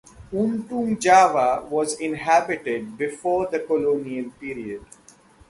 Untung 0.33 0.97
Jawa 0.99 1.63
was 1.69 1.93
inhabited 1.99 2.97
before 2.97 3.45
the 3.45 3.59
colonial 3.59 4.31
period. 4.31 4.83